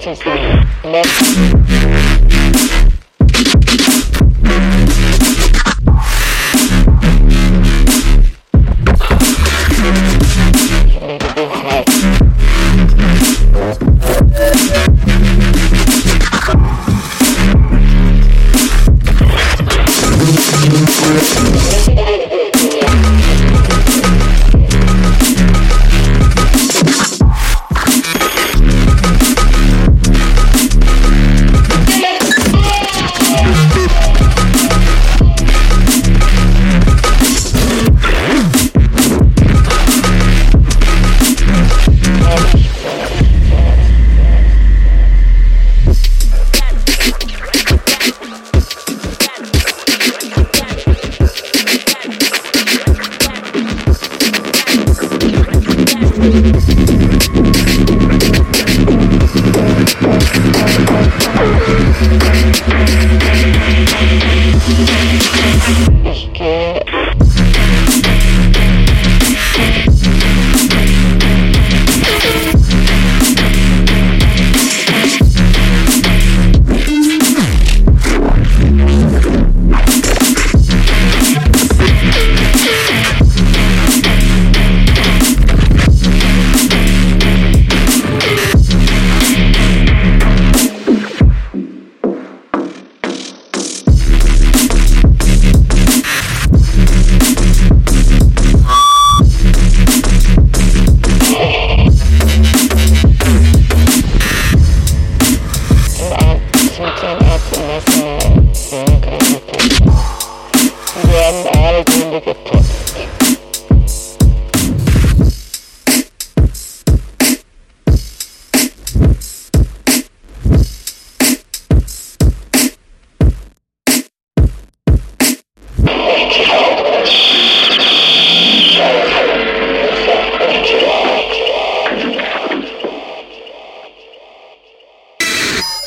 Just 0.00 0.22